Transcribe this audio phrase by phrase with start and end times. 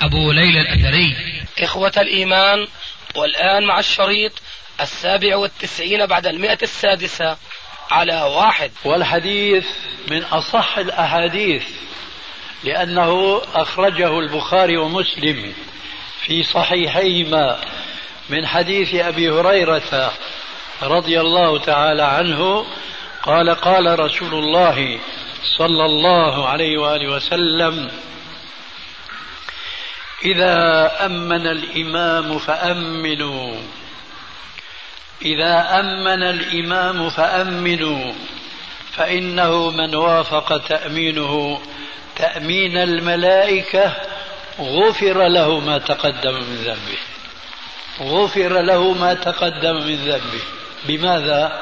[0.00, 1.16] أبو ليلى الأثري.
[1.58, 2.66] إخوة الإيمان
[3.16, 4.32] والآن مع الشريط
[4.80, 7.36] السابع والتسعين بعد المئة السادسة
[7.90, 8.70] على واحد.
[8.84, 9.66] والحديث
[10.08, 11.64] من أصح الأحاديث
[12.64, 15.54] لأنه أخرجه البخاري ومسلم
[16.22, 17.60] في صحيحيهما
[18.28, 20.12] من حديث أبي هريرة
[20.82, 22.66] رضي الله تعالى عنه
[23.22, 24.98] قال قال رسول الله
[25.58, 27.90] صلى الله عليه وآله وسلم
[30.24, 33.56] إذا أمن الإمام فأمنوا.
[35.22, 38.12] إذا أمن الإمام فأمنوا.
[38.92, 41.60] فإنه من وافق تأمينه.
[42.16, 43.92] تأمين الملائكة
[44.60, 46.98] غفر له ما تقدم من ذنبه.
[48.00, 50.42] غفر له ما تقدم من ذنبه.
[50.88, 51.60] بماذا؟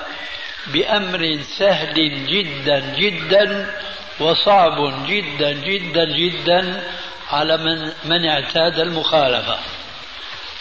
[0.67, 3.75] بأمر سهل جدا جدا
[4.20, 6.83] وصعب جدا جدا جدا
[7.31, 9.59] على من, من اعتاد المخالفة.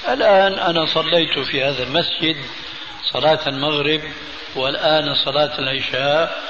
[0.09, 2.35] الآن أنا صليت في هذا المسجد
[3.13, 4.01] صلاة المغرب
[4.55, 6.41] والآن صلاة العشاء.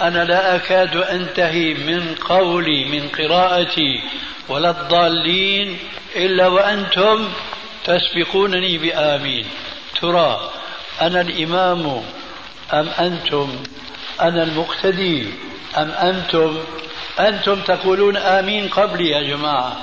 [0.00, 4.02] أنا لا أكاد أنتهي من قولي من قراءتي
[4.48, 5.78] ولا الضالين
[6.16, 7.32] إلا وأنتم
[7.84, 9.46] تسبقونني بآمين.
[10.00, 10.50] ترى
[11.00, 12.02] أنا الإمام
[12.72, 13.62] أم أنتم؟
[14.20, 15.28] أنا المقتدي
[15.76, 16.64] أم أنتم
[17.20, 19.76] أنتم تقولون آمين قبلي يا جماعة.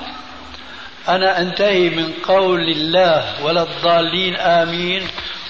[1.08, 5.08] أنا أنتهي من قول الله ولا الضالين آمين.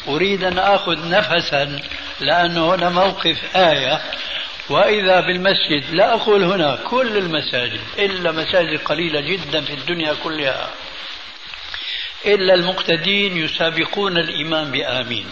[0.09, 1.81] أريد أن أخذ نفسا
[2.21, 4.01] لأنه هنا موقف آية.
[4.69, 10.71] وإذا بالمسجد لا أقول هنا كل المساجد إلا مساجد قليلة جدا في الدنيا كلها.
[12.27, 15.27] إلا المقتدين يسابقون الإمام بآمين.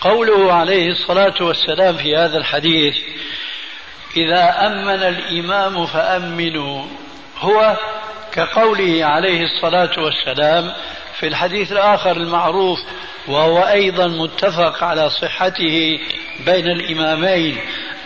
[0.00, 2.96] قوله عليه الصلاة والسلام في هذا الحديث
[4.16, 6.84] إذا أمن الإمام فأمنوا.
[7.38, 7.76] هو
[8.32, 10.72] كقوله عليه الصلاة والسلام
[11.20, 12.78] في الحديث الآخر المعروف
[13.28, 16.00] وهو أيضا متفق على صحته
[16.46, 17.58] بين الإمامين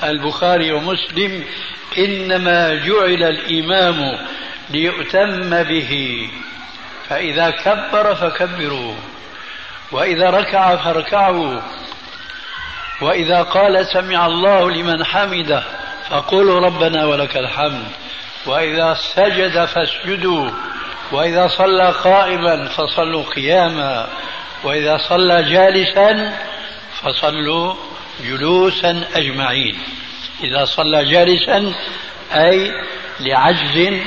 [0.03, 1.45] البخاري ومسلم
[1.99, 4.19] إنما جعل الإمام
[4.71, 6.29] ليؤتم به
[7.09, 8.95] فإذا كبر فكبروا
[9.93, 11.61] وإذا ركع فاركعوا
[13.01, 15.63] وإذا قال سمع الله لمن حمده
[16.13, 17.85] فقولوا ربنا ولك الحمد.
[18.47, 20.51] وإذا سجد فاسجدوا.
[21.13, 24.09] وإذا صلى قائما فصلوا قياما.
[24.65, 26.33] وإذا صلى جالسا
[27.03, 27.75] فصلوا
[28.25, 29.79] جلوسا أجمعين.
[30.45, 31.73] إذا صلى جالسا
[32.33, 32.73] أي
[33.21, 34.01] لعجز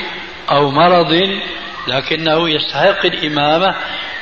[0.51, 1.39] أو مرض
[1.87, 3.75] لكنه يستحق الإمامة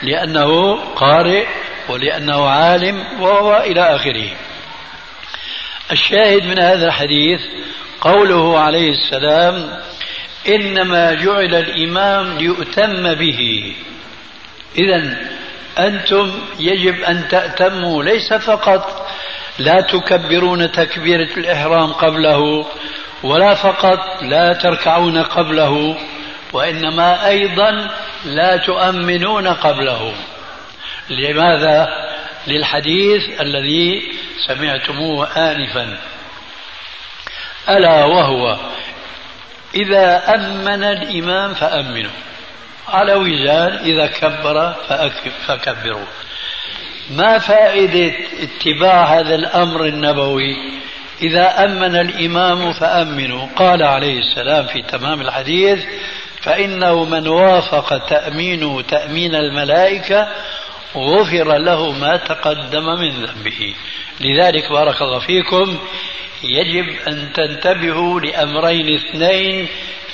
[0.03, 1.45] لأنه قارئ
[1.89, 4.29] ولأنه عالم وهو إلى آخره.
[5.91, 7.41] الشاهد من هذا الحديث
[8.01, 9.79] قوله عليه السلام
[10.47, 13.73] إنما جعل الإمام ليؤتم به.
[14.77, 15.17] اذا
[15.79, 19.07] أنتم يجب أن تأتموا ليس فقط
[19.59, 22.65] لا تكبرون تكبيرة الإحرام قبله
[23.23, 25.97] ولا فقط لا تركعون قبله
[26.53, 27.89] وإنما أيضا
[28.25, 30.13] لا تؤمنون قبله.
[31.09, 32.02] لماذا؟
[32.47, 34.11] للحديث الذي
[34.47, 35.97] سمعتموه آنفا.
[37.69, 38.57] ألا وهو
[39.75, 42.11] إذا أمن الإمام فأمنوا.
[42.87, 44.73] على وزان إذا كبر
[45.47, 46.05] فكبروا.
[47.09, 50.55] ما فائدة اتباع هذا الأمر النبوي؟
[51.21, 53.47] إذا أمن الإمام فأمنوا.
[53.55, 55.85] قال عليه السلام في تمام الحديث
[56.41, 60.27] فإنه من وافق تأمينه تأمين الملائكة
[60.95, 63.75] غفر له ما تقدم من ذنبه.
[64.21, 65.77] لذلك بارك الله فيكم.
[66.43, 69.67] يجب أن تنتبهوا لأمرين اثنين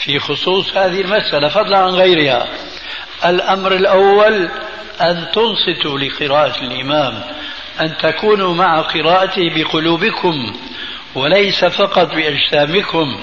[0.04, 2.48] في خصوص هذه المسألة فضلا عن غيرها.
[3.26, 4.50] الأمر الأول
[5.02, 7.24] أن تنصتوا لقراءة الإمام
[7.82, 10.56] أن تكونوا مع قراءته بقلوبكم
[11.16, 13.20] وليس فقط بأجسامكم.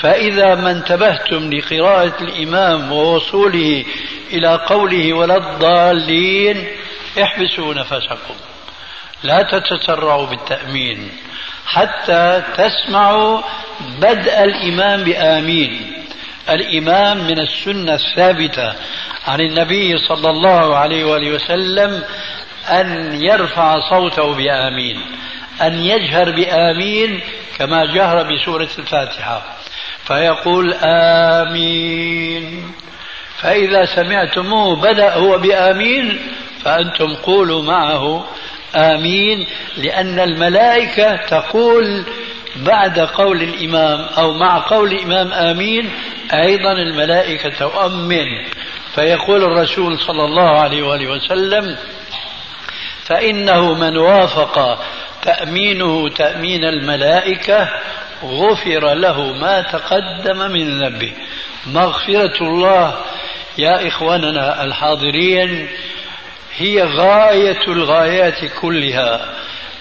[0.00, 3.84] فإذا ما انتبهتم لقراءة الإمام ووصوله
[4.32, 6.66] إلى قوله ولا الضالين
[7.22, 8.34] احبسوا نفسكم.
[9.22, 11.10] لا تتسرعوا بالتأمين
[11.66, 13.40] حتى تسمعوا
[13.98, 15.96] بدء الإمام بآمين.
[16.50, 18.74] الإمام من السنة الثابتة
[19.28, 22.02] عن النبي صلى الله عليه وآله وسلم
[22.68, 25.00] أن يرفع صوته بآمين
[25.62, 27.20] أن يجهر بآمين
[27.58, 29.42] كما جهر بسورة الفاتحة.
[30.04, 32.72] فيقول آمين.
[33.38, 36.18] فإذا سمعتموه بدأ هو بآمين
[36.64, 38.26] فأنتم قولوا معه
[38.76, 39.46] آمين
[39.76, 42.04] لأن الملائكة تقول
[42.56, 45.90] بعد قول الإمام أو مع قول الإمام آمين
[46.32, 48.26] أيضا الملائكة تؤمن.
[48.94, 51.76] فيقول الرسول صلى الله عليه وآله وسلم
[53.04, 54.84] فإنه من وافق
[55.22, 57.68] تأمينه تأمين الملائكة
[58.24, 61.12] غفر له ما تقدم من ذنبه.
[61.66, 62.94] مغفرة الله
[63.58, 65.68] يا إخواننا الحاضرين
[66.60, 69.20] هي غاية الغايات كلها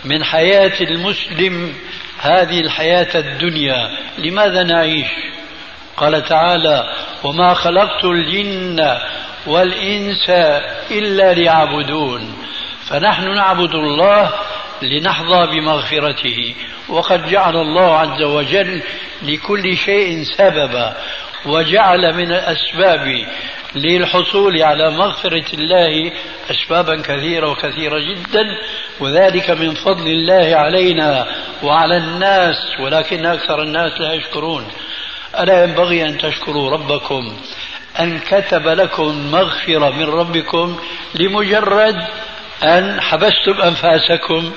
[0.05, 1.73] من حياة المسلم
[2.19, 3.89] هذه الحياة الدنيا.
[4.17, 5.07] لماذا نعيش؟
[5.97, 6.93] قال تعالى
[7.23, 8.97] وما خلقت الجن
[9.47, 10.29] والإنس
[10.91, 12.35] إلا ليعبدون.
[12.87, 14.33] فنحن نعبد الله
[14.81, 16.55] لنحظى بمغفرته.
[16.89, 18.81] وقد جعل الله عز وجل
[19.21, 20.95] لكل شيء سببا
[21.45, 23.25] وجعل من الأسباب
[23.75, 26.11] للحصول على مغفرة الله
[26.51, 28.57] أسبابا كثيرة وكثيرة جدا
[28.99, 31.27] وذلك من فضل الله علينا
[31.63, 34.67] وعلى الناس ولكن أكثر الناس لا يشكرون.
[35.39, 37.33] ألا ينبغي أن تشكروا ربكم
[37.99, 40.79] أن كتب لكم مغفرة من ربكم
[41.15, 41.95] لمجرد
[42.63, 44.51] أن حبستم أنفاسكم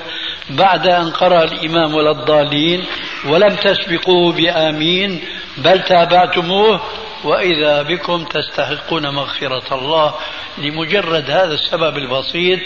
[0.51, 2.85] بعد أن قرأ الإمام ولا الضالين
[3.29, 5.21] ولم تسبقوه بآمين
[5.59, 6.81] بل تابعتموه
[7.25, 10.15] وإذا بكم تستحقون مغفرة الله
[10.59, 12.61] لمجرد هذا السبب البسيط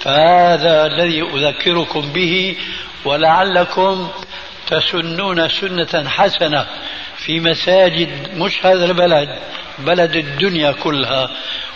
[0.00, 2.56] فهذا الذي أذكركم به
[3.04, 4.08] ولعلكم
[4.66, 6.66] تسنون سنة حسنة
[7.16, 9.38] في مساجد مش هذا البلد
[9.78, 11.30] بلد الدنيا كلها.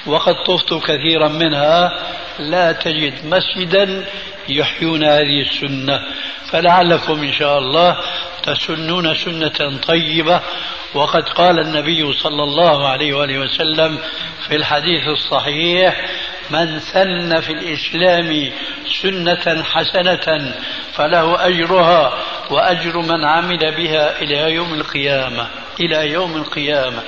[0.06, 1.93] وقد طفت كثيرا منها
[2.38, 4.05] لا تجد مسجدا
[4.49, 6.00] يحيون هذه السنة.
[6.50, 7.97] فلعلكم إن شاء الله
[8.43, 10.41] تسنون سنة طيبة
[10.94, 13.99] وقد قال النبي صلى الله عليه وآله وسلم
[14.49, 16.06] في الحديث الصحيح
[16.50, 18.53] من سن في الإسلام
[19.03, 20.55] سنة حسنة
[20.93, 22.12] فله أجرها
[22.50, 25.47] وأجر من عمل بها إلى يوم القيامة
[25.81, 27.03] إلى يوم القيامة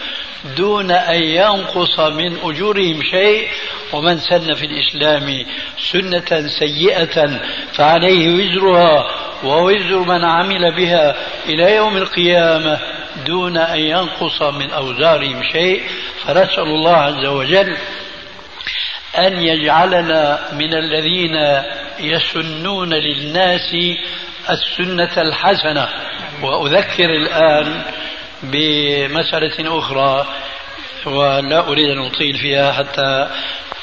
[0.57, 3.49] دون أن ينقص من أجورهم شيء.
[3.93, 5.45] ومن سن في الإسلام
[5.79, 7.41] سنة سيئة
[7.73, 9.07] فعليه وزرها
[9.45, 11.17] ووزر من عمل بها
[11.47, 12.79] إلى يوم القيامة
[13.27, 15.83] دون أن ينقص من أوزارهم شيء
[16.25, 17.77] فنسأل الله عز وجل
[19.19, 21.63] أن يجعلنا من الذين
[22.01, 23.77] يسنون للناس
[24.51, 25.89] السنة الحسنة.
[26.43, 27.83] وأذكر الآن
[28.43, 30.27] بمسألة أخرى
[31.07, 33.29] ولا أريد أن أطيل فيها حتى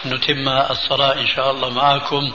[0.06, 2.34] نتم الصلاة إن شاء الله معكم.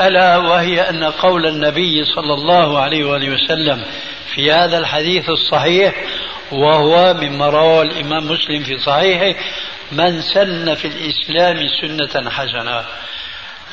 [0.00, 3.84] ألا وهي أن قول النبي صلى الله عليه وآله وسلم
[4.36, 5.94] في هذا الحديث الصحيح
[6.52, 9.40] وهو مما رواه الإمام مسلم في صحيحه
[9.92, 12.84] من سن في الإسلام سنة حسنة.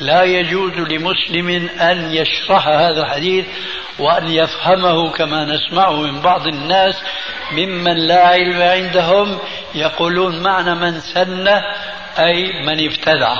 [0.00, 3.46] لا يجوز لمسلم أن يشرح هذا الحديث
[3.98, 7.02] وأن يفهمه كما نسمعه من بعض الناس
[7.52, 9.38] ممن لا علم عندهم
[9.74, 11.48] يقولون معنى من سن
[12.18, 13.36] أي من ابتدع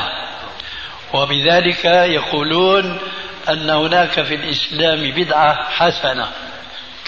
[1.13, 2.99] وبذلك يقولون
[3.49, 6.29] أن هناك في الإسلام بدعة حسنة.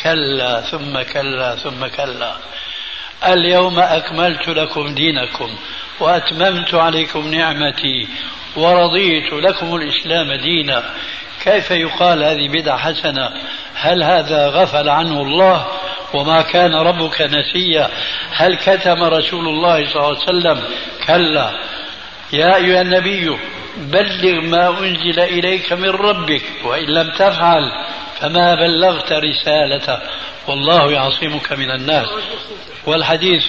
[0.06, 2.32] كلا ثم كلا ثم كلا.
[3.28, 5.50] اليوم أكملت لكم دينكم
[6.00, 8.08] وأتممت عليكم نعمتي
[8.56, 10.82] ورضيت لكم الإسلام دينا.
[11.44, 13.30] كيف يقال هذه بدعة حسنة؟
[13.74, 15.66] هل هذا غفل عنه الله
[16.14, 17.90] وما كان ربك نسيا؟
[18.30, 20.64] هل كتم رسول الله صلى الله عليه وسلم؟
[21.06, 21.50] كلا.
[22.32, 23.36] يا أيها النبي
[23.76, 27.72] بلغ ما أنزل إليك من ربك وإن لم تفعل
[28.20, 29.98] فما بلغت رسالته.
[30.48, 32.06] والله يعصمك من الناس.
[32.86, 33.44] والحديث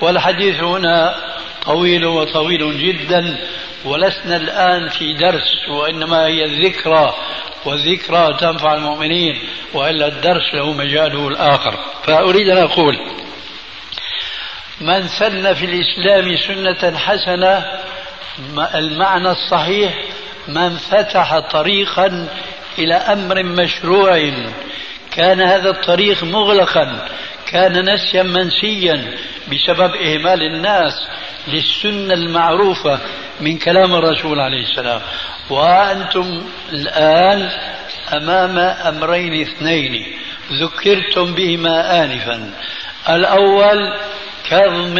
[0.00, 1.14] والحديث هنا
[1.64, 3.36] طويل وطويل جدا
[3.84, 7.14] ولسنا الآن في درس وإنما هي الذكرى
[7.64, 9.38] والذكرى تنفع المؤمنين
[9.74, 11.78] وإلا الدرس له مجاله الآخر.
[12.06, 12.98] فأريد أن أقول
[14.80, 17.64] من سن في الإسلام سنة حسنة
[18.74, 19.94] المعنى الصحيح
[20.48, 22.28] من فتح طريقا
[22.78, 24.32] إلى أمر مشروع.
[25.10, 27.08] كان هذا الطريق مغلقا
[27.46, 29.14] كان نسيا منسيا
[29.52, 31.08] بسبب إهمال الناس
[31.48, 32.98] للسنة المعروفة
[33.40, 35.00] من كلام الرسول عليه السلام.
[35.50, 37.50] وأنتم الآن
[38.12, 40.06] أمام أمرين اثنين.
[40.52, 42.50] ذكرتم بهما آنفا.
[43.08, 43.98] الأول
[44.50, 44.96] كظم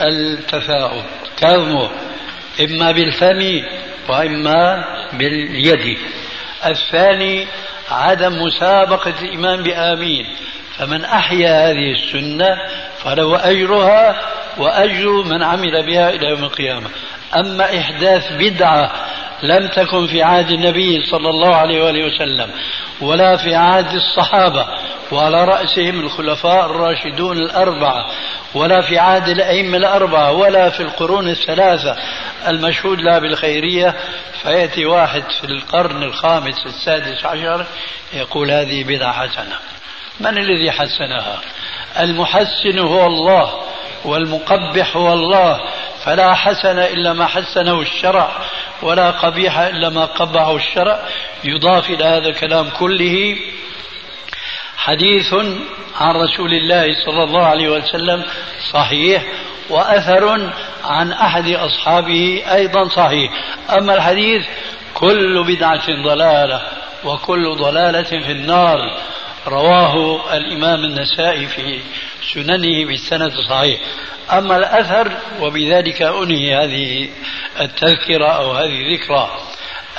[0.00, 1.02] التفاؤل
[1.36, 1.90] كظمه
[2.60, 3.62] إما بالفم
[4.08, 5.98] وإما باليد.
[6.66, 7.46] الثاني
[7.90, 10.26] عدم مسابقة الإمام بآمين.
[10.78, 12.56] فمن أحيا هذه السنة
[13.04, 14.20] فله أجرها
[14.58, 16.88] وأجر من عمل بها إلى يوم القيامة.
[17.36, 18.92] أما إحداث بدعة
[19.42, 22.50] لم تكن في عهد النبي صلى الله عليه وآله وسلم
[23.00, 24.66] ولا في عهد الصحابة
[25.12, 28.06] وعلى رأسهم الخلفاء الراشدون الأربعة
[28.54, 31.96] ولا في عهد الأئمة الأربعة ولا في القرون الثلاثة
[32.48, 33.94] المشهود لها بالخيرية
[34.42, 37.66] فيأتي واحد في القرن الخامس السادس عشر
[38.12, 39.58] يقول هذه بدعة حسنة.
[40.20, 41.40] من الذي حسنها؟
[42.00, 43.62] المحسن هو الله
[44.04, 45.60] والمقبح هو الله
[46.04, 48.30] فلا حسن إلا ما حسنه الشرع
[48.82, 51.02] ولا قبيح إلا ما قبحه الشرع.
[51.44, 53.36] يضاف إلى هذا الكلام كله
[54.76, 55.34] حديث
[56.00, 58.24] عن رسول الله صلى الله عليه وسلم
[58.72, 59.22] صحيح
[59.70, 60.52] وأثر
[60.84, 63.32] عن أحد أصحابه أيضا صحيح.
[63.78, 64.46] أما الحديث
[64.94, 66.62] كل بدعة ضلالة
[67.04, 68.78] وكل ضلالة في النار.
[69.46, 71.80] رواه الإمام النسائي في
[72.32, 73.80] سننه بالسند الصحيح.
[74.30, 77.08] أما الأثر وبذلك أنهي هذه
[77.60, 79.30] التذكرة أو هذه الذكرى.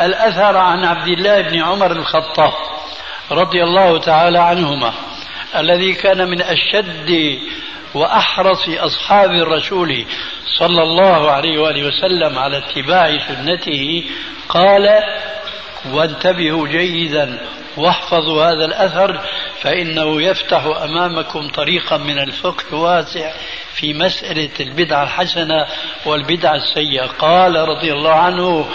[0.02, 2.54] الأثر عن عبد الله بن عمر الخطاب
[3.32, 4.94] رضي الله تعالى عنهما
[5.56, 7.40] الذي كان من أشد
[7.94, 10.06] وأحرص أصحاب الرسول
[10.60, 14.04] صلى الله عليه وآله وسلم على اتباع سنته.
[14.50, 15.04] قال
[15.92, 17.40] وانتبهوا جيدا
[17.78, 19.22] واحفظوا هذا الأثر
[19.62, 23.32] فإنه يفتح أمامكم طريقا من الفقه الواسع
[23.74, 25.66] في مسألة البدعة الحسنة
[26.06, 27.06] والبدعة السيئة.
[27.06, 28.66] قال رضي الله عنه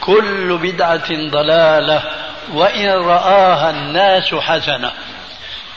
[0.00, 2.02] كل بدعة ضلالة
[2.54, 4.92] وإن رآها الناس حسنة.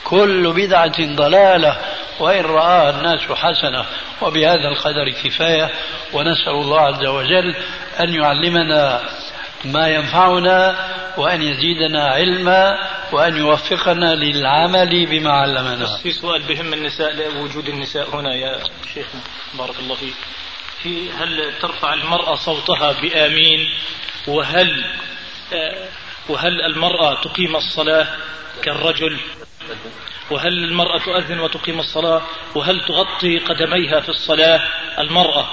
[0.04, 1.76] كل بدعة ضلالة
[2.20, 3.84] وإن رآها الناس حسنة.
[4.22, 5.70] وبهذا القدر كفاية
[6.12, 7.54] ونسأل الله عز وجل
[8.00, 9.00] أن يعلمنا
[9.64, 10.76] ما ينفعنا
[11.16, 12.78] وأن يزيدنا علما
[13.12, 15.86] وأن يوفقنا للعمل بما علمنا.
[16.02, 18.58] في سؤال بهم النساء وجود النساء هنا يا
[18.94, 19.06] شيخ
[19.58, 20.14] بارك الله فيك.
[20.82, 23.68] في هل ترفع المرأة صوتها بآمين؟
[24.28, 24.84] وهل
[25.52, 25.88] آه،
[26.28, 28.06] وهل المرأة تقيم الصلاة
[28.62, 29.18] كالرجل؟
[30.30, 32.22] وهل المرأة تؤذن وتقيم الصلاة؟
[32.54, 34.62] وهل تغطي قدميها في الصلاة؟
[34.98, 35.46] المرأة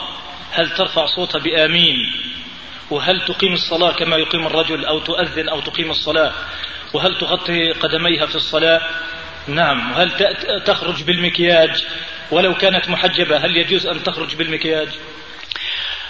[0.52, 1.98] هل ترفع صوتها بآمين؟
[2.90, 6.34] وهل تقيم الصلاة كما يقيم الرجل أو تؤذن أو تقيم الصلاة؟
[6.94, 8.82] وهل تغطي قدميها في الصلاة؟
[9.48, 9.92] نعم.
[9.92, 10.12] وهل
[10.66, 11.86] تخرج بالمكياج؟
[12.32, 14.90] ولو كانت محجبة هل يجوز أن تخرج بالمكياج؟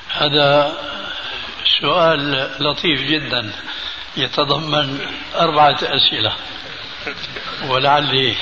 [0.09, 0.73] هذا
[1.81, 3.53] سؤال لطيف جدا
[4.17, 4.99] يتضمن
[5.35, 6.33] أربعة أسئلة.
[7.67, 8.35] ولعلي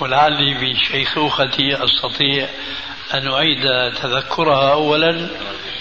[0.00, 2.48] ولعلي بشيخوختي أستطيع
[3.14, 3.62] أن أعيد
[3.94, 5.28] تذكرها أولا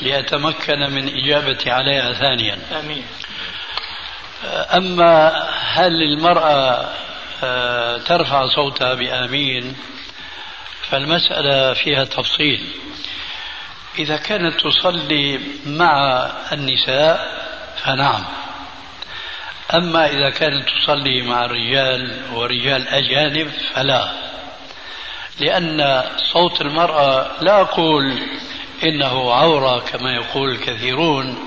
[0.02, 2.60] لأتمكن من إجابة عليها ثانيا.
[2.80, 3.06] آمين.
[4.78, 6.90] أما هل المرأة
[7.44, 9.76] آه، ترفع صوتها بآمين
[10.90, 12.66] فالمسألة فيها تفصيل.
[14.00, 17.46] إذا كانت تصلي مع النساء
[17.84, 18.24] فنعم.
[19.74, 24.12] أما إذا كانت تصلي مع الرجال ورجال أجانب فلا
[25.40, 28.20] لأن صوت المرأة لا أقول
[28.84, 31.38] إنه عورة كما يقول الكثيرون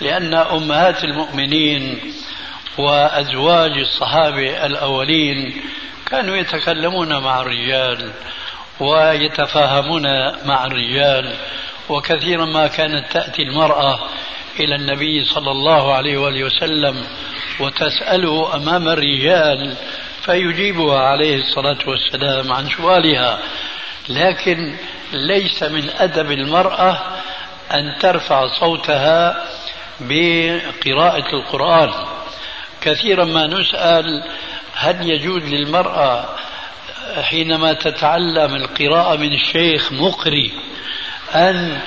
[0.00, 1.98] لأن أمهات المؤمنين
[2.78, 5.62] وأزواج الصحابة الأولين
[6.06, 8.12] كانوا يتكلمون مع الرجال
[8.80, 10.02] ويتفاهمون
[10.46, 11.34] مع الرجال
[11.88, 13.98] وكثيرا ما كانت تأتي المرأة
[14.60, 17.04] إلى النبي صلى الله عليه وآله وسلم
[17.60, 19.74] وتسأله أمام الرجال
[20.24, 23.38] فيجيبها عليه الصلاة والسلام عن سؤالها.
[24.08, 24.76] لكن
[25.12, 26.98] ليس من أدب المرأة
[27.74, 29.44] أن ترفع صوتها
[30.00, 31.90] بقراءة القرآن.
[32.80, 34.24] كثيرا ما نسأل
[34.74, 36.28] هل يجوز للمرأة
[37.22, 40.52] حينما تتعلم القراءة من الشيخ مقري
[41.34, 41.80] أن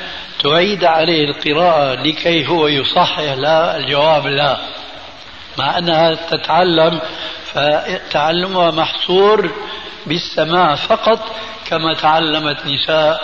[0.44, 4.58] تعيد عليه القراءة لكي هو يصحح لا الجواب؟ لا.
[5.58, 7.00] مع أنها تتعلم
[7.46, 9.52] فتعلمها محصور
[10.06, 11.20] بالسماع فقط
[11.66, 13.22] كما تعلمت نساء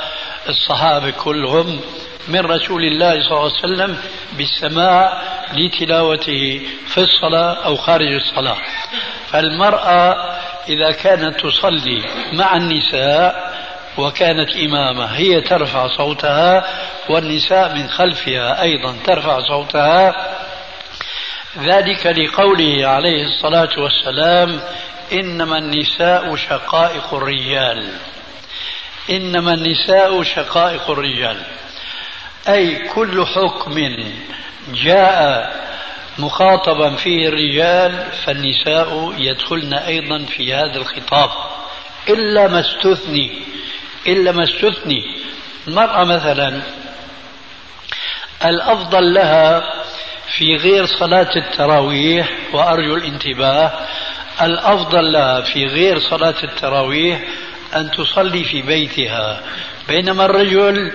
[0.50, 1.80] الصحابة كلهم
[2.28, 3.98] من رسول الله صلى الله عليه وسلم
[4.38, 5.22] بالسماع
[5.54, 8.58] لتلاوته في الصلاة أو خارج الصلاة.
[9.28, 10.16] فالمرأة
[10.70, 12.02] إذا كانت تصلي
[12.34, 13.54] مع النساء
[13.98, 16.64] وكانت إمامة هي ترفع صوتها
[17.10, 20.16] والنساء من خلفها أيضا ترفع صوتها
[21.58, 24.62] ذلك لقوله عليه الصلاة والسلام
[25.12, 27.90] إنما النساء شقائق الرجال.
[29.10, 31.38] إنما النساء شقائق الرجال.
[32.48, 33.96] أي كل حكم
[34.74, 35.54] جاء
[36.20, 41.30] مخاطبا فيه الرجال فالنساء يدخلن أيضا في هذا الخطاب.
[42.10, 43.32] إلا ما استثني
[44.08, 45.04] إلا ما استثني.
[45.68, 46.62] المرأة مثلا
[48.46, 49.83] الأفضل لها
[50.28, 53.72] في غير صلاة التراويح وأرجو الانتباه
[54.42, 57.22] الأفضل لها في غير صلاة التراويح
[57.76, 59.44] أن تصلي في بيتها.
[59.88, 60.92] بينما الرجل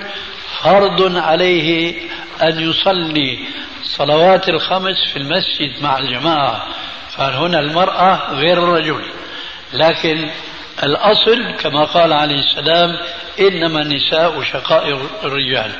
[0.62, 1.94] فرض عليه
[2.42, 3.38] أن يصلي
[3.82, 6.66] صلوات الخمس في المسجد مع الجماعة
[7.16, 9.04] فهنا المرأة غير الرجل؟
[9.72, 10.30] لكن
[10.82, 12.98] الأصل كما قال عليه السلام
[13.40, 15.72] إنما النساء شقائق الرجال.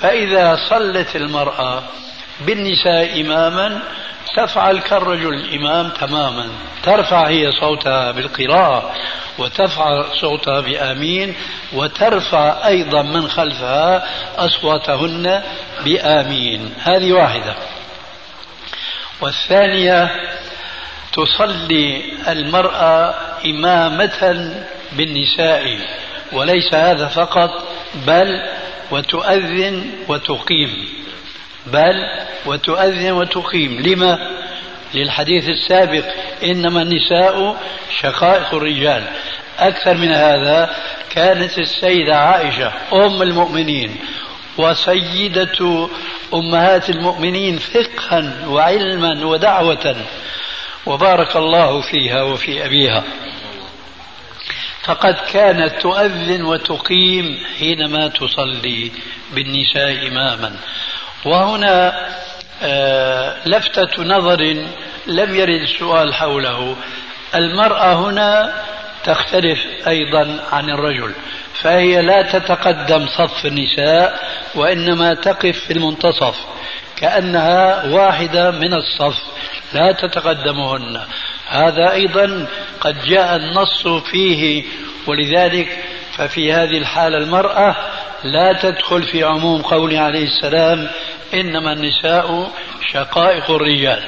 [0.00, 1.82] فإذا صلت المرأة
[2.40, 3.82] بالنساء إماما
[4.36, 6.48] تفعل كالرجل الإمام تماما.
[6.82, 8.92] ترفع هي صوتها بالقراءة
[9.38, 11.34] وترفع صوتها بآمين
[11.72, 15.42] وترفع أيضا من خلفها أصواتهن
[15.84, 16.74] بآمين.
[16.82, 17.54] هذه واحدة.
[19.20, 20.10] والثانية
[21.12, 23.14] تصلي المرأة
[23.46, 24.52] إمامة
[24.92, 25.78] بالنساء
[26.32, 27.50] وليس هذا فقط
[28.06, 28.42] بل
[28.90, 30.88] وتؤذن وتقيم.
[31.66, 32.06] بل
[32.46, 33.80] وتؤذن وتقيم.
[33.80, 34.30] لما؟
[34.94, 36.04] للحديث السابق
[36.44, 37.56] إنما النساء
[38.00, 39.04] شقائق الرجال.
[39.58, 40.76] أكثر من هذا
[41.10, 43.96] كانت السيدة عائشة أم المؤمنين
[44.58, 45.88] وسيدة
[46.34, 49.96] أمهات المؤمنين فقها وعلما ودعوة.
[50.86, 53.04] وبارك الله فيها وفي أبيها.
[54.82, 58.90] فقد كانت تؤذن وتقيم حينما تصلي
[59.34, 60.56] بالنساء إماما.
[61.24, 61.92] وهنا
[62.62, 64.42] آه، لفتة نظر
[65.06, 66.76] لم يرد السؤال حوله.
[67.34, 68.52] المرأة هنا
[69.04, 71.12] تختلف أيضا عن الرجل
[71.54, 74.18] فهي لا تتقدم صف النساء
[74.54, 76.36] وإنما تقف في المنتصف
[76.96, 79.18] كأنها واحدة من الصف
[79.72, 81.00] لا تتقدمهن.
[81.48, 82.46] هذا أيضا
[82.80, 84.64] قد جاء النص فيه
[85.06, 85.78] ولذلك
[86.16, 87.76] ففي هذه الحالة المرأة
[88.24, 90.88] لا تدخل في عموم قوله عليه السلام
[91.34, 92.50] إنما النساء
[92.92, 94.02] شقائق الرجال.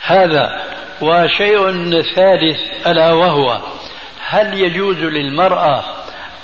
[0.00, 0.62] هذا
[1.00, 3.60] وشيء ثالث ألا وهو
[4.28, 5.84] هل يجوز للمرأة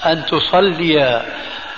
[0.07, 1.23] أن تصلي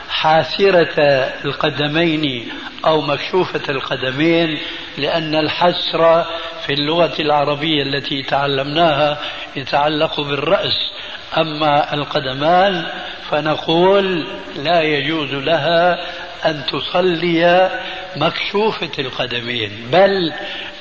[0.09, 0.99] حاسرة
[1.45, 2.49] القدمين
[2.87, 4.59] أو مكشوفة القدمين
[4.99, 6.25] لأن الحسر
[6.67, 9.19] في اللغة العربية التي تعلمناها
[9.57, 10.91] يتعلق بالرأس.
[11.37, 12.87] أما القدمان
[13.31, 14.27] فنقول
[14.57, 15.99] لا يجوز لها
[16.47, 17.71] أن تصلي
[18.17, 20.33] مكشوفة القدمين بل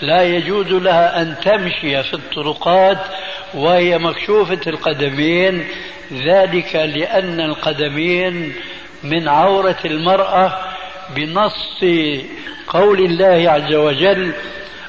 [0.02, 2.98] لا يجوز لها أن تمشي في الطرقات
[3.54, 5.66] وهي مكشوفة القدمين
[6.14, 8.54] ذلك لأن القدمين
[9.04, 10.60] من عورة المرأة
[11.16, 11.84] بنص
[12.68, 14.34] قول الله عز وجل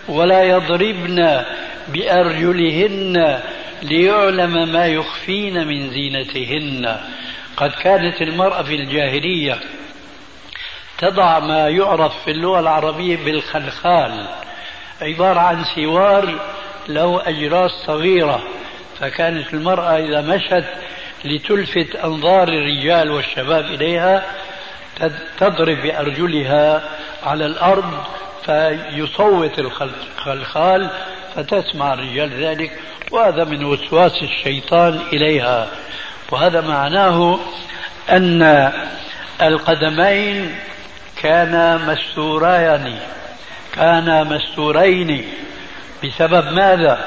[0.08, 1.42] ولا يضربن
[1.88, 3.40] بأرجلهن
[3.82, 6.96] ليعلم ما يخفين من زينتهن
[7.56, 9.58] قد كانت المرأة في الجاهلية
[10.98, 14.26] تضع ما يعرف في اللغة العربية بالخلخال
[15.02, 16.40] عبارة عن سوار
[16.88, 18.42] له أجراس صغيرة
[19.00, 20.64] فكانت المرأة إذا مشت
[21.24, 24.22] لتلفت أنظار الرجال والشباب إليها
[25.38, 26.82] تضرب بأرجلها
[27.22, 28.04] على الأرض
[28.44, 30.90] فيصوت الخلخال
[31.34, 32.78] فتسمع الرجال ذلك
[33.10, 35.68] وهذا من وسواس الشيطان إليها.
[36.32, 37.38] وهذا معناه
[38.10, 38.72] أن
[39.42, 40.58] القدمين
[41.24, 42.94] كانا مستوران
[43.74, 45.24] كانا مستورين.
[46.04, 47.04] بسبب ماذا؟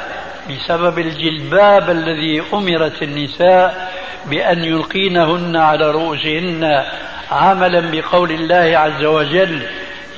[0.50, 3.92] بسبب الجلباب الذي أمرت النساء
[4.26, 6.84] بأن يلقينهن على رؤوسهن
[7.32, 9.62] عملا بقول الله عز وجل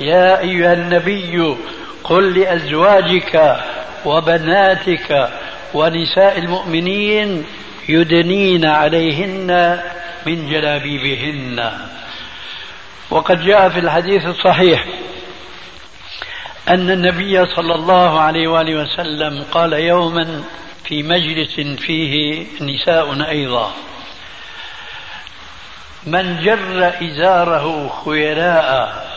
[0.00, 1.56] يا أيها النبي
[2.04, 3.56] قل لأزواجك
[4.04, 5.28] وبناتك
[5.74, 7.44] ونساء المؤمنين
[7.88, 9.80] يدنين عليهن
[10.26, 11.70] من جلابيبهن.
[13.10, 14.86] وقد جاء في الحديث الصحيح
[16.68, 20.44] أن النبي صلى الله عليه وآله وسلم قال يوما
[20.84, 23.72] في مجلس فيه نساء أيضا.
[26.06, 29.10] من جر إزاره خيلاء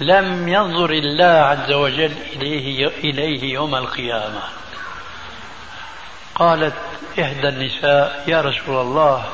[0.00, 4.42] لم ينظر الله عز وجل إليه, إليه يوم القيامة.
[6.34, 6.74] قالت
[7.20, 9.24] إحدى النساء يا رسول الله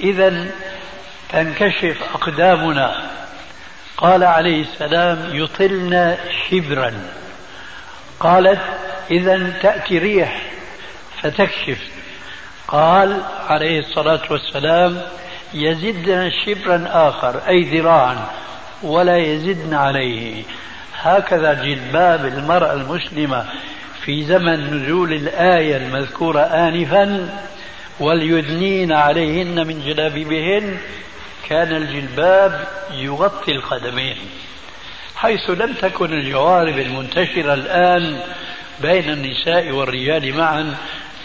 [0.00, 0.46] إذا
[1.34, 3.10] تنكشف أقدامنا.
[3.96, 6.16] قال عليه السلام يطلن
[6.50, 6.92] شبرا.
[8.20, 8.60] قالت
[9.10, 10.42] إذا تأتي ريح
[11.22, 11.78] فتكشف.
[12.68, 15.02] قال عليه الصلاة والسلام
[15.54, 18.16] يزدن شبرا آخر أي ذراعا
[18.82, 20.42] ولا يزدن عليه.
[21.02, 23.46] هكذا جلباب المرأة المسلمة
[24.04, 27.28] في زمن نزول الآية المذكورة آنفا
[28.00, 30.76] وليدنين عليهن من جلابيبهن
[31.48, 34.16] كان الجلباب يغطي القدمين
[35.16, 38.20] حيث لم تكن الجوارب المنتشرة الآن
[38.82, 40.74] بين النساء والرجال معا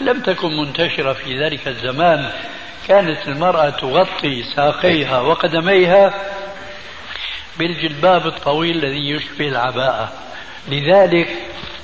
[0.00, 2.30] لم تكن منتشرة في ذلك الزمان.
[2.88, 6.14] كانت المرأة تغطي ساقيها وقدميها
[7.58, 10.12] بالجلباب الطويل الذي يشبه العباءة
[10.68, 11.28] لذلك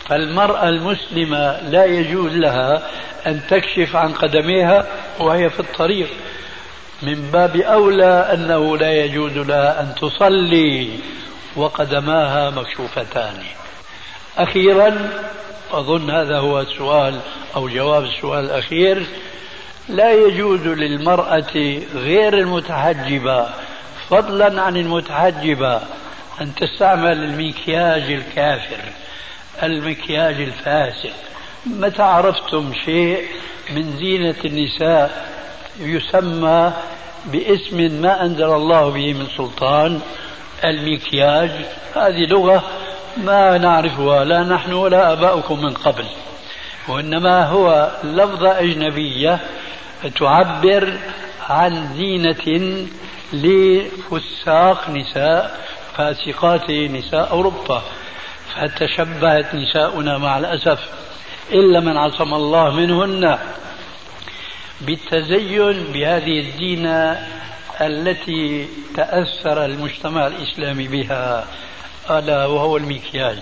[0.08, 2.82] فالمرأة المسلمة لا يجوز لها
[3.26, 4.86] أن تكشف عن قدميها
[5.18, 6.08] وهي في الطريق.
[7.02, 10.88] من باب أولى أنه لا يجوز لها أن تصلي
[11.56, 13.34] وقدماها مكشوفتان.
[14.38, 15.10] أخيرا
[15.72, 17.20] أظن هذا هو السؤال
[17.56, 19.06] أو جواب السؤال الأخير
[19.88, 23.46] لا يجوز للمرأة غير المتحجبة
[24.10, 25.80] فضلا عن المتحجبة
[26.40, 28.80] أن تستعمل المكياج الكافر
[29.62, 31.12] المكياج الفاسد
[31.66, 33.24] متى عرفتم شيء
[33.70, 35.35] من زينة النساء
[35.80, 36.72] يسمى
[37.26, 40.00] باسم ما أنزل الله به من سلطان
[40.64, 41.50] المكياج.
[41.96, 42.64] هذه لغة
[43.16, 46.04] ما نعرفها لا نحن ولا آباؤكم من قبل.
[46.88, 49.38] وإنما هو لفظة أجنبية
[50.18, 50.98] تعبر
[51.48, 52.86] عن زينة
[53.32, 55.60] لفساق نساء
[55.96, 57.82] فاسقات نساء أوروبا.
[58.54, 60.80] فتشبهت نساؤنا مع الأسف
[61.52, 63.38] إلا من عصم الله منهن.
[64.80, 67.26] بالتزين بهذه الزينة
[67.80, 71.46] التي تأثر المجتمع الإسلامي بها
[72.10, 73.38] ألا وهو المكياج.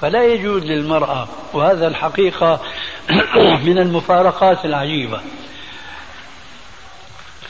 [0.00, 2.60] فلا يجوز للمرأة وهذا الحقيقة
[3.66, 5.20] من المفارقات العجيبة.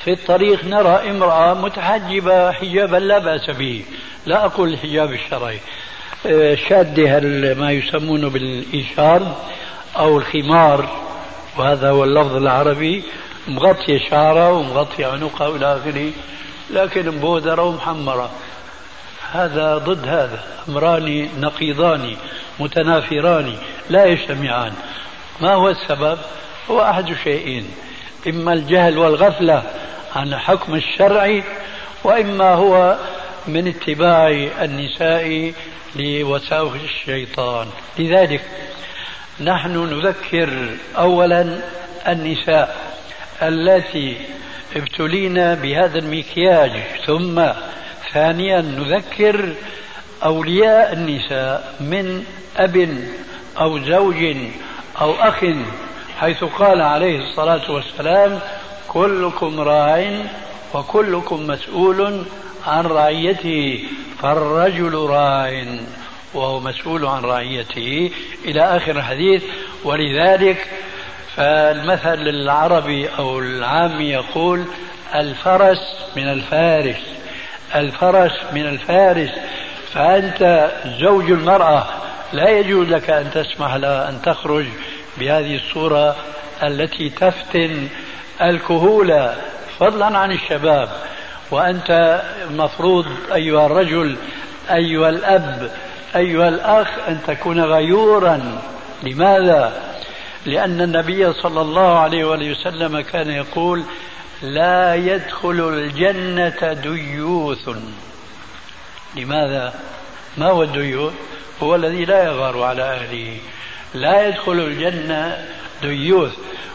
[0.05, 3.85] في الطريق نرى امرأة متحجبة حجابا لا بأس به.
[4.27, 5.59] لا أقول الحجاب الشرعي.
[6.27, 7.21] آه، شادة
[7.55, 9.37] ما يسمونه بالإشار
[9.97, 11.12] أو الخمار.
[11.59, 13.05] وهذا هو اللفظ العربي
[13.49, 16.11] مغطية شعرها ومغطية عنقها إلى آخره
[16.71, 18.31] لكن مبودرة ومحمرة.
[19.33, 22.17] هذا ضد هذا أمران نقيضان
[22.61, 23.55] متنافران
[23.91, 24.73] لا يجتمعان.
[25.41, 26.19] ما هو السبب؟
[26.71, 27.71] هو أحد شيئين.
[28.29, 29.63] إما الجهل والغفلة
[30.17, 31.43] عن حكم الشرع
[32.05, 32.97] وإما هو
[33.47, 34.29] من اتباع
[34.63, 35.53] النساء
[35.97, 37.67] لوساوس الشيطان.
[37.99, 38.41] لذلك
[39.45, 40.51] نحن نذكر
[40.99, 41.59] أولا
[42.09, 42.77] النساء
[43.43, 44.17] التي
[44.77, 46.71] ابتلينا بهذا المكياج
[47.07, 47.43] ثم
[48.13, 49.55] ثانيا نذكر
[50.25, 52.25] أولياء النساء من
[52.57, 52.89] أب
[53.61, 54.37] أو زوج
[55.01, 55.45] أو أخ
[56.21, 58.39] حيث قال عليه الصلاة والسلام
[58.89, 60.21] كلكم راع
[60.75, 62.25] وكلكم مسؤول
[62.67, 63.85] عن رعيته
[64.23, 65.65] فالرجل راع.
[66.35, 68.11] وهو مسؤول عن رعيته
[68.45, 69.43] إلى آخر الحديث.
[69.85, 70.67] ولذلك
[71.37, 74.65] فالمثل العربي أو العامي يقول
[75.15, 75.79] الفرس
[76.17, 76.97] من الفارس
[77.75, 79.31] الفرس من الفارس.
[79.93, 81.87] فأنت زوج المرأة
[82.33, 84.67] لا يجوز لك أن تسمح لها أن تخرج
[85.19, 86.17] بهذه الصورة
[86.63, 87.89] التي تفتن
[88.43, 89.37] الكهولة
[89.79, 90.89] فضلا عن الشباب.
[91.51, 94.17] وأنت المفروض أيها الرجل
[94.71, 95.71] أيها الأب
[96.17, 98.61] أيها الأخ أن تكون غيورا
[99.03, 99.73] لماذا؟
[100.47, 103.83] لأن النبي صلى الله عليه وسلم كان يقول
[104.43, 107.69] لا يدخل الجنة ديوث
[109.17, 109.75] لماذا؟
[110.39, 111.13] ما هو الديوث؟
[111.63, 113.37] هو الذي لا يغار على أهله
[113.95, 115.47] لا يدخل الجنة
[115.83, 116.33] ديوث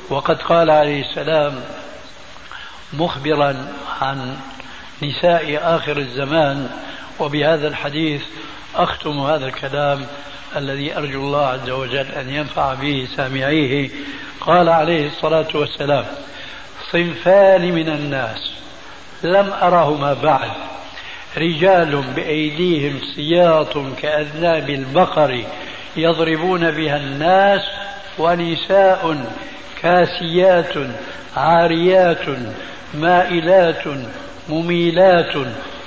[0.10, 1.62] وقد قال عليه السلام
[2.94, 4.38] مخبرا عن
[5.04, 6.70] نساء آخر الزمان
[7.20, 8.22] وبهذا الحديث
[8.78, 10.06] أختم هذا الكلام
[10.56, 13.90] الذي أرجو الله عز وجل أن ينفع به سامعيه.
[14.42, 16.06] قال عليه الصلاة والسلام
[16.92, 18.52] صنفان من الناس
[19.24, 20.52] لم أرهما بعد
[21.38, 25.44] رجال بأيديهم سياط كأذناب البقر
[25.98, 27.62] يضربون بها الناس
[28.20, 29.32] ونساء
[29.82, 30.74] كاسيات
[31.38, 32.26] عاريات
[32.94, 33.84] مائلات
[34.50, 35.34] مميلات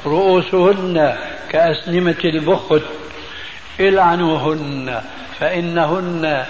[0.06, 1.16] رؤوسهن
[1.50, 2.82] كأسنمة البخت
[3.80, 5.02] إلعنوهن
[5.38, 6.44] فإنهن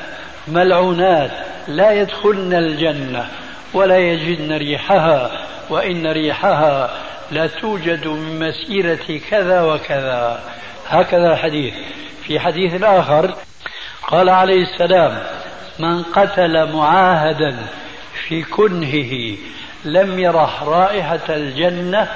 [0.48, 1.30] ملعونات
[1.68, 3.28] لا يدخلن الجنة
[3.74, 5.30] ولا يجدن ريحها
[5.70, 6.90] وإن ريحها
[7.30, 10.40] لا توجد من مسيرة كذا وكذا.
[10.88, 11.74] هكذا الحديث.
[12.26, 13.34] في حديث آخر
[14.08, 15.22] قال عليه السلام
[15.78, 17.56] من قتل معاهدا
[18.28, 19.36] في كنهه
[19.84, 22.08] لم يره رائحة الجنة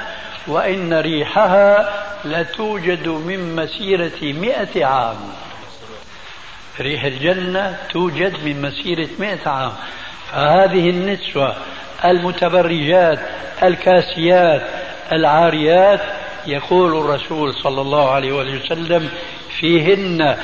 [0.47, 5.17] وإن ريحها لتوجد من مسيرة مئة عام.
[6.81, 9.73] ريح الجنة توجد من مسيرة مئة عام.
[10.33, 11.57] فهذه النسوة
[12.05, 13.19] المتبرجات
[13.63, 14.63] الكاسيات
[15.13, 16.01] العاريات
[16.47, 19.09] يقول الرسول صلى الله عليه وسلم
[19.61, 20.37] فيهن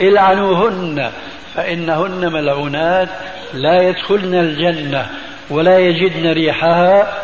[0.00, 1.12] العنوهن
[1.54, 3.08] فإنهن ملعونات
[3.54, 5.10] لا يدخلن الجنة
[5.50, 7.22] ولا يجدن ريحها.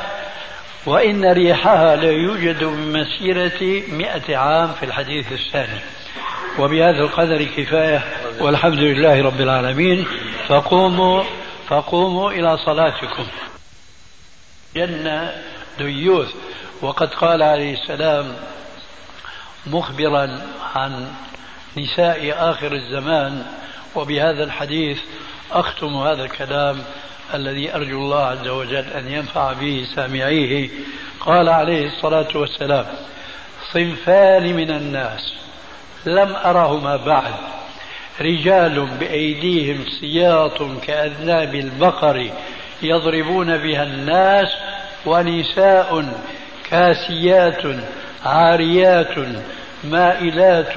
[0.86, 5.80] وإن ريحها لا يوجد من مسيرة مئة عام في الحديث الثاني
[6.58, 8.02] وبهذا القدر كفاية
[8.40, 10.06] والحمد لله رب العالمين.
[10.48, 11.24] فقوموا
[11.68, 13.26] فقوموا إلى صلاتكم.
[14.76, 15.42] جنة
[15.78, 16.34] ديوث.
[16.82, 18.36] وقد قال عليه السلام
[19.66, 20.40] مخبرا
[20.74, 21.08] عن
[21.76, 23.46] نساء آخر الزمان.
[23.94, 24.98] وبهذا الحديث
[25.52, 26.84] أختم هذا الكلام.
[27.34, 30.68] الذي أرجو الله عز وجل أن ينفع به سامعيه.
[31.20, 32.86] قال عليه الصلاة والسلام
[33.72, 35.34] صنفان من الناس
[36.06, 37.34] لم أرهما بعد
[38.20, 42.30] رجال بأيديهم سياط كأذناب البقر
[42.82, 44.48] يضربون بها الناس
[45.06, 46.18] ونساء
[46.70, 47.62] كاسيات
[48.24, 49.14] عاريات
[49.84, 50.74] مائلات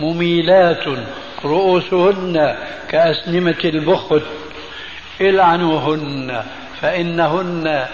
[0.00, 0.84] مميلات
[1.44, 2.56] رؤوسهن
[2.90, 4.22] كأسنمة البخت.
[5.20, 6.42] العنوهن
[6.80, 7.86] فإنهن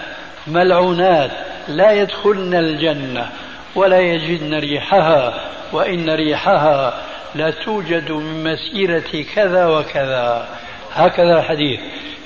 [0.47, 1.31] ملعونات
[1.67, 3.29] لا يدخلن الجنة
[3.75, 5.33] ولا يجدن ريحها
[5.71, 6.93] وإن ريحها
[7.35, 10.47] لا توجد من مسيرة كذا وكذا.
[10.93, 11.79] هكذا الحديث.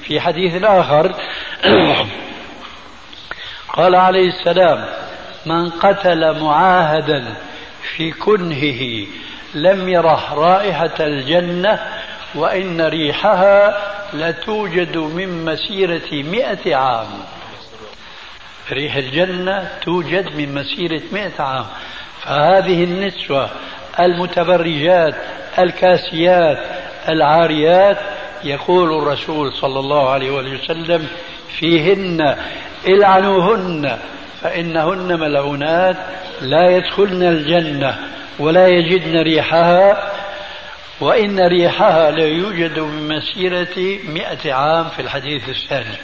[0.03, 1.15] في حديث آخر
[3.77, 4.85] قال عليه السلام
[5.45, 7.35] من قتل معاهدا
[7.95, 9.07] في كنهه
[9.53, 11.79] لم يره رائحة الجنة
[12.35, 13.77] وإن ريحها
[14.13, 17.07] لتوجد من مسيرة مئة عام.
[18.71, 21.65] ريح الجنة توجد من مسيرة مئة عام.
[22.21, 23.49] فهذه النسوة
[23.99, 25.15] المتبرجات
[25.59, 26.59] الكاسيات
[27.09, 27.97] العاريات
[28.43, 31.07] يقول الرسول صلى الله عليه وسلم
[31.59, 32.35] فيهن
[32.87, 33.97] العنوهن
[34.41, 35.97] فإنهن ملعونات
[36.41, 37.95] لا يدخلن الجنة
[38.39, 40.11] ولا يجدن ريحها.
[41.01, 45.97] وإن ريحها لا يوجد من مسيرة مئة عام في الحديث الثاني.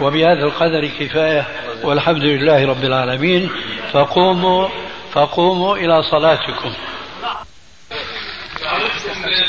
[0.00, 1.46] وبهذا القدر كفاية
[1.82, 3.50] والحمد لله رب العالمين.
[3.92, 4.68] فقوموا
[5.12, 6.74] فقوموا إلى صلاتكم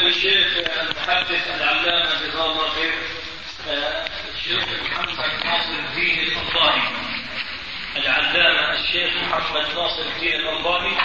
[0.08, 0.48] الشيخ
[0.82, 2.94] المحدث العلامة جزاه الله خير
[4.36, 6.88] الشيخ محمد ناصر الدين الألباني
[7.98, 10.98] العلامة الشيخ محمد ناصر الدين الألباني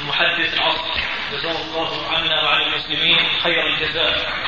[0.00, 1.00] المحدث العصر
[1.32, 4.44] جزاه الله عنا وعن المسلمين خير الجزاء.